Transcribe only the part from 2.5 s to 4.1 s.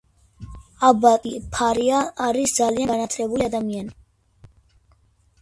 ძალიან განათლებული ადამიანი.